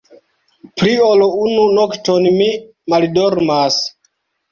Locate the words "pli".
0.77-0.93